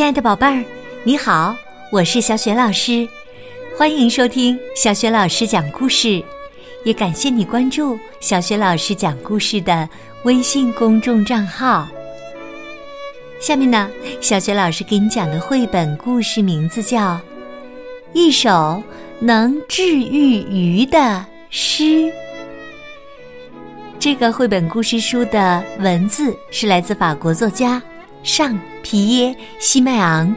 [0.00, 0.64] 亲爱的宝贝儿，
[1.04, 1.54] 你好，
[1.92, 3.06] 我是小雪老师，
[3.76, 6.24] 欢迎收听小雪老师讲故事，
[6.86, 9.86] 也感谢你关注小雪老师讲故事的
[10.24, 11.86] 微信公众账号。
[13.42, 13.90] 下面呢，
[14.22, 17.16] 小雪老师给你讲的绘本故事名字叫
[18.14, 18.82] 《一首
[19.18, 21.84] 能治愈鱼的诗》。
[23.98, 27.82] 这个绘本故事书的文字是来自法国作家
[28.22, 30.34] 尚皮耶西麦昂，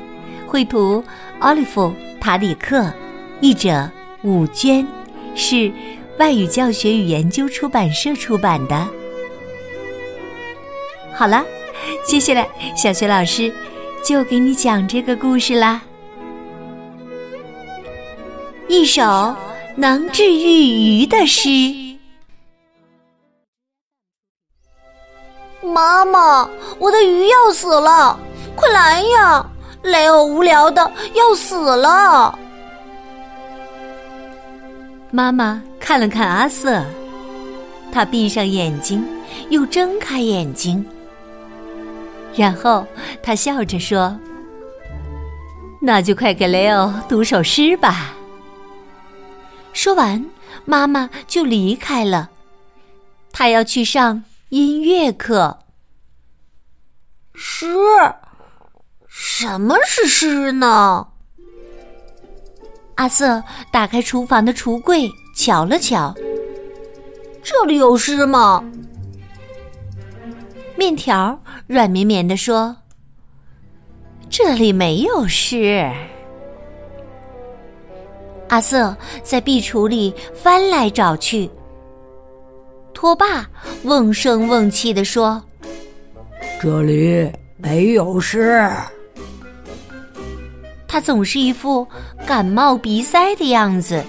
[0.48, 1.04] 绘图
[1.40, 2.92] 奥利弗塔里克，
[3.42, 3.90] 译者
[4.24, 4.88] 武娟，
[5.36, 5.72] 是
[6.18, 8.88] 外语教学与研究出版社出版的。
[11.14, 11.44] 好了，
[12.06, 13.54] 接下来小学老师
[14.04, 15.82] 就给你讲这个故事啦。
[18.70, 19.36] 一首
[19.76, 21.83] 能治愈鱼的诗。
[25.64, 28.20] 妈妈，我的鱼要死了，
[28.56, 29.46] 快来呀！
[29.84, 32.38] 雷欧无聊的要死了。
[35.12, 36.84] 妈妈看了看阿瑟，
[37.92, 39.06] 他闭上眼睛，
[39.50, 40.86] 又睁开眼睛，
[42.36, 42.86] 然后
[43.22, 44.18] 他笑着说
[45.82, 48.14] ：“那就快给雷欧读首诗吧。”
[49.74, 50.26] 说完，
[50.66, 52.30] 妈妈就离开了，
[53.32, 54.24] 她要去上。
[54.54, 55.58] 音乐课。
[57.34, 57.66] 诗？
[59.08, 61.08] 什么是诗呢？
[62.94, 66.14] 阿瑟打开厨房的橱柜，瞧了瞧，
[67.42, 68.64] 这里有诗吗？
[70.76, 72.78] 面条软绵绵的说
[74.30, 75.92] ：“这里没有诗。”
[78.50, 81.50] 阿瑟在壁橱里翻来找去。
[83.04, 83.46] 托爸
[83.84, 85.44] 瓮声瓮气地说
[86.62, 88.72] ：“这里没有事。”
[90.88, 91.86] 他总是一副
[92.26, 94.02] 感冒鼻塞的样子。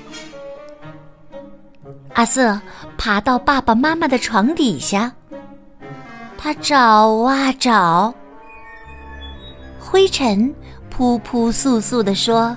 [2.12, 2.56] 阿瑟
[2.96, 5.12] 爬到爸爸妈妈的床底下，
[6.38, 6.76] 他找
[7.16, 8.14] 啊找，
[9.80, 10.54] 灰尘
[10.88, 12.56] 扑扑簌簌地说：“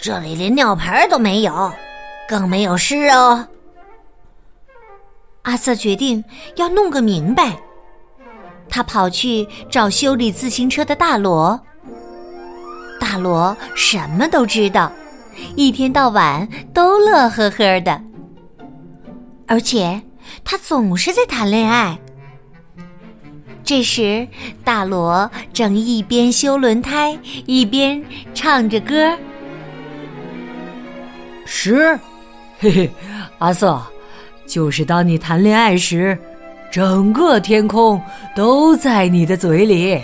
[0.00, 1.72] 这里连尿盆都没有，
[2.28, 3.44] 更没有湿哦。”
[5.46, 6.22] 阿瑟决定
[6.56, 7.56] 要弄个明白。
[8.68, 11.58] 他跑去找修理自行车的大罗。
[12.98, 14.90] 大罗什么都知道，
[15.54, 18.02] 一天到晚都乐呵呵的，
[19.46, 20.02] 而且
[20.44, 21.96] 他总是在谈恋爱。
[23.62, 24.26] 这时，
[24.64, 29.16] 大罗正一边修轮胎，一边唱着歌。
[31.44, 31.96] 十，
[32.58, 32.90] 嘿嘿，
[33.38, 33.80] 阿瑟。
[34.46, 36.16] 就是当你谈恋爱时，
[36.70, 38.00] 整个天空
[38.34, 40.00] 都在你的嘴里。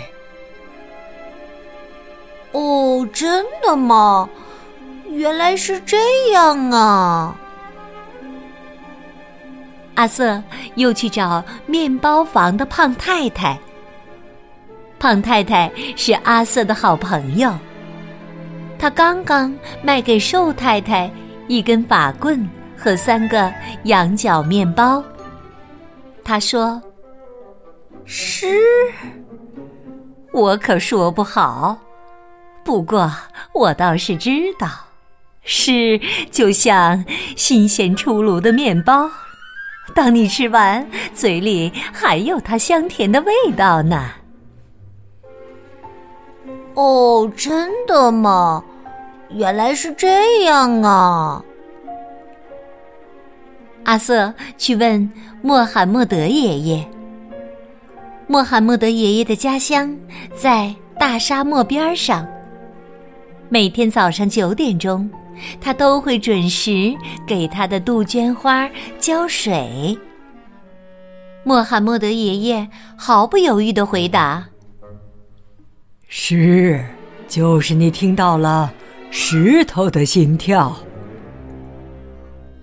[2.51, 4.29] 哦，真的吗？
[5.09, 5.97] 原来是这
[6.31, 7.35] 样啊！
[9.95, 10.41] 阿瑟
[10.75, 13.57] 又去找面包房的胖太太。
[14.99, 17.53] 胖太太是阿瑟的好朋友，
[18.79, 21.11] 他刚刚卖给瘦太太
[21.47, 22.47] 一根法棍。
[22.83, 23.49] 和三个
[23.83, 25.01] 羊角面包。
[26.21, 26.81] 他说
[28.03, 28.59] ：“诗，
[30.33, 31.77] 我可说不好。
[32.65, 33.09] 不过
[33.53, 34.67] 我倒是知道，
[35.43, 35.97] 诗
[36.29, 37.05] 就像
[37.37, 39.09] 新鲜出炉的面包，
[39.95, 44.09] 当你吃完，嘴里还有它香甜的味道呢。”
[46.75, 48.61] 哦，真的吗？
[49.29, 51.43] 原来是这样啊！
[53.83, 55.09] 阿瑟去问
[55.41, 56.87] 穆罕默德爷爷。
[58.27, 59.95] 穆罕默德爷爷的家乡
[60.33, 62.25] 在大沙漠边上。
[63.49, 65.09] 每天早上九点钟，
[65.59, 66.95] 他都会准时
[67.27, 69.97] 给他的杜鹃花浇水。
[71.43, 74.47] 穆罕默德爷爷毫不犹豫的回答
[76.07, 76.83] ：“是，
[77.27, 78.73] 就是你听到了
[79.11, 80.75] 石头的心跳。”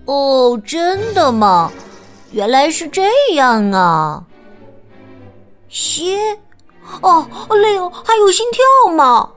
[0.05, 1.71] 哦，真的吗？
[2.31, 3.03] 原来是这
[3.35, 4.23] 样啊！
[5.67, 6.17] 心，
[7.01, 9.29] 哦，累哦还有心跳吗？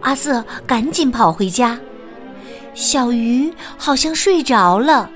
[0.00, 1.78] 阿瑟赶紧跑回家，
[2.74, 5.08] 小鱼好像睡着了，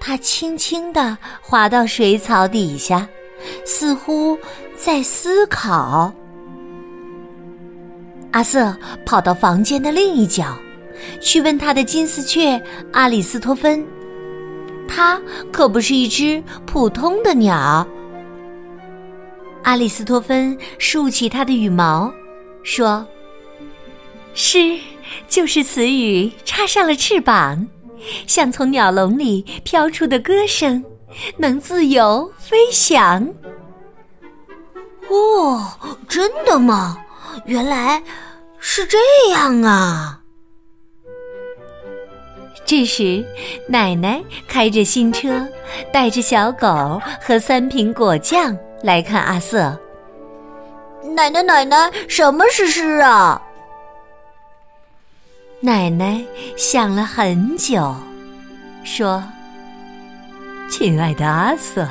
[0.00, 3.06] 它轻轻的滑到水草底下，
[3.66, 4.38] 似乎
[4.76, 6.12] 在思考。
[8.32, 8.74] 阿瑟
[9.04, 10.56] 跑到房间的另一角。
[11.20, 12.60] 去问他的金丝雀
[12.92, 13.86] 阿里斯托芬，
[14.86, 15.20] 它
[15.52, 17.86] 可不是一只普通的鸟。
[19.64, 22.12] 阿里斯托芬竖起他的羽毛，
[22.62, 23.06] 说
[24.32, 24.78] ：“诗
[25.28, 27.66] 就是词语插上了翅膀，
[28.26, 30.82] 像从鸟笼里飘出的歌声，
[31.36, 33.28] 能自由飞翔。”
[35.10, 35.66] 哦，
[36.08, 36.98] 真的吗？
[37.44, 38.02] 原来
[38.58, 38.98] 是这
[39.32, 40.20] 样啊！
[42.64, 43.24] 这时，
[43.66, 45.46] 奶奶开着新车，
[45.92, 49.78] 带着小狗和三瓶果酱来看阿瑟。
[51.14, 53.40] 奶奶，奶奶，什么是诗啊？
[55.60, 56.22] 奶奶
[56.56, 57.94] 想了很久，
[58.84, 59.24] 说
[60.70, 61.88] ：“亲爱的阿瑟，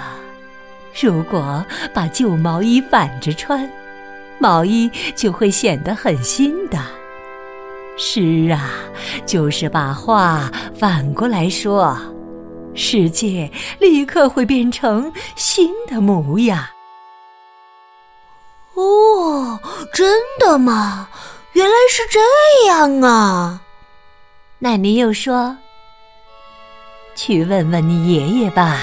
[1.01, 3.69] 如果把旧毛衣反着穿，
[4.37, 6.77] 毛衣就会显得很新的。”
[7.97, 8.71] 诗啊，
[9.25, 11.97] 就是把话反过来说，
[12.75, 16.63] 世界立刻会变成新的模样。
[18.75, 19.59] 哦，
[19.91, 21.09] 真的吗？
[21.53, 23.61] 原来是这样啊！
[24.59, 25.57] 奶奶又说
[27.15, 28.79] ：“去问问你爷爷吧，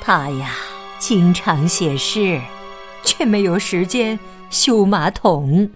[0.00, 0.54] 他呀
[0.98, 2.40] 经常写诗，
[3.02, 4.18] 却没有时间
[4.48, 5.70] 修马桶。”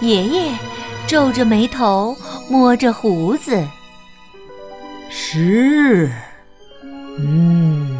[0.00, 0.52] 爷爷
[1.06, 2.16] 皱着眉头，
[2.48, 3.66] 摸着胡子。
[5.08, 6.10] 诗，
[7.18, 7.98] 嗯，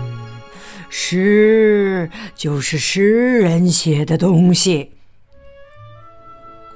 [0.88, 4.93] 诗就是诗人写的东西。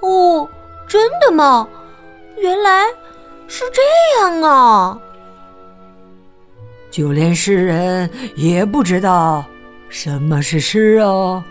[0.01, 0.49] 哦，
[0.87, 1.69] 真的吗？
[2.37, 2.87] 原来
[3.47, 3.81] 是这
[4.21, 4.99] 样啊！
[6.91, 9.45] 就连诗人也不知道
[9.89, 11.43] 什么是诗哦。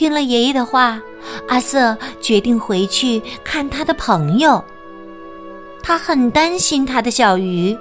[0.00, 0.98] 听了爷爷的话，
[1.46, 4.64] 阿瑟决定回去看他的朋友。
[5.82, 7.76] 他很担心他的小鱼。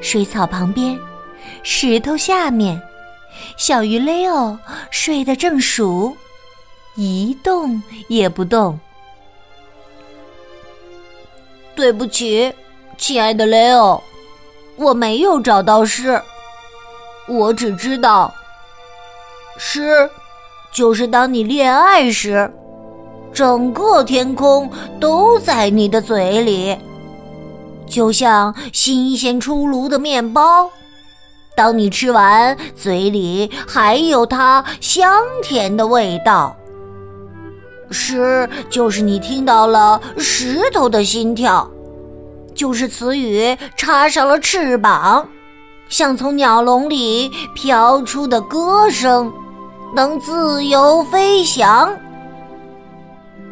[0.00, 0.98] 水草旁边，
[1.62, 2.82] 石头下面，
[3.56, 4.58] 小鱼雷欧
[4.90, 6.16] 睡得正熟，
[6.96, 8.76] 一动也不动。
[11.76, 12.52] 对不起，
[12.98, 14.02] 亲爱的雷欧，
[14.74, 16.20] 我没有找到诗，
[17.28, 18.34] 我只知道
[19.56, 20.10] 诗。
[20.72, 22.50] 就是当你恋爱时，
[23.32, 26.76] 整个天空都在你的嘴里，
[27.86, 30.70] 就像新鲜出炉的面包。
[31.54, 36.56] 当你吃完，嘴里还有它香甜的味道。
[37.90, 41.70] 诗就是你听到了石头的心跳，
[42.54, 45.28] 就是词语插上了翅膀，
[45.90, 49.30] 像从鸟笼里飘出的歌声。
[49.94, 51.94] 能自由飞翔，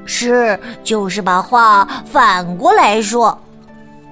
[0.06, 3.38] 是就是把话反过来说，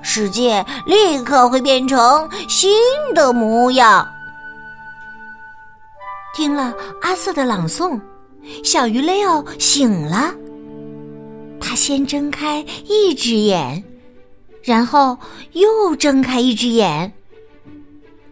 [0.03, 2.71] 世界立刻会变成新
[3.15, 4.07] 的模样。
[6.35, 7.99] 听了阿瑟的朗诵，
[8.63, 10.33] 小鱼雷奥醒了。
[11.61, 13.83] 他先睁开一只眼，
[14.63, 15.19] 然后
[15.53, 17.13] 又睁开一只眼。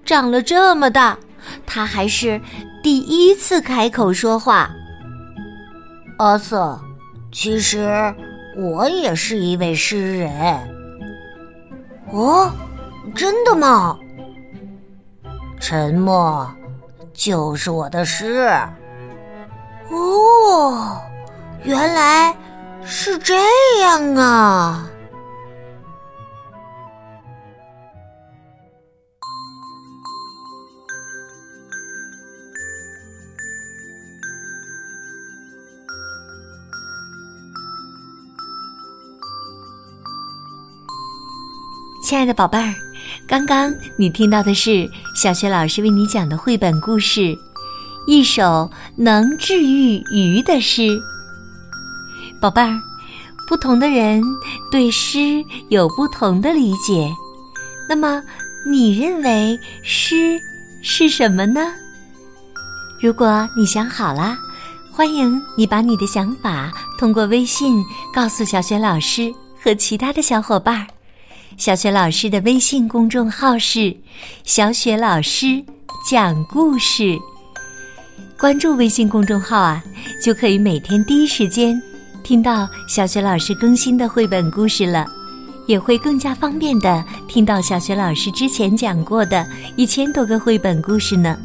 [0.04, 1.18] 长了这么大，
[1.66, 2.40] 他还是。
[2.82, 4.70] 第一次开口说话，
[6.18, 6.78] 阿瑟，
[7.32, 8.14] 其实
[8.56, 10.30] 我也是一位诗人。
[12.12, 12.52] 哦，
[13.14, 13.98] 真的吗？
[15.58, 16.48] 沉默
[17.12, 18.48] 就是我的诗。
[19.90, 21.00] 哦，
[21.64, 22.36] 原来
[22.84, 23.34] 是这
[23.80, 24.88] 样啊。
[42.06, 42.72] 亲爱的宝贝儿，
[43.26, 47.20] 刚刚你听到的是小学老师为你讲的绘本故事
[48.06, 50.82] 《一首能治愈鱼的诗》。
[52.40, 52.80] 宝贝儿，
[53.48, 54.22] 不同的人
[54.70, 57.12] 对诗有不同的理解，
[57.88, 58.22] 那么
[58.70, 60.40] 你认为诗
[60.82, 61.72] 是什么呢？
[63.00, 64.38] 如果你想好了，
[64.92, 66.70] 欢迎你把你的想法
[67.00, 67.84] 通过微信
[68.14, 70.86] 告诉小学老师和其他的小伙伴儿。
[71.56, 73.94] 小雪老师的微信公众号是
[74.44, 75.62] “小雪老师
[76.08, 77.18] 讲故事”，
[78.38, 79.82] 关注微信公众号啊，
[80.22, 81.80] 就可以每天第一时间
[82.22, 85.06] 听到小雪老师更新的绘本故事了，
[85.66, 89.46] 也会更加方便的听到小雪老师之前讲过的
[89.76, 91.38] 一千多个绘本故事呢。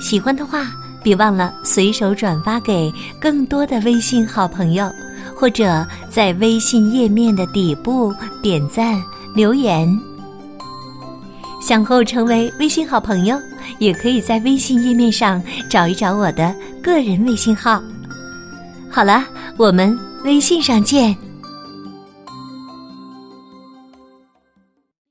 [0.00, 2.90] 喜欢的话，别忘了随手转发给
[3.20, 4.90] 更多的微信好朋友，
[5.36, 8.10] 或者在微信页面的底部
[8.42, 8.98] 点赞。
[9.34, 9.88] 留言。
[11.60, 13.36] 想和我成为微信好朋友，
[13.78, 17.82] 也可以在微信页面上找一找我的个人微信号。
[18.90, 19.24] 好了，
[19.56, 21.16] 我们微信上见。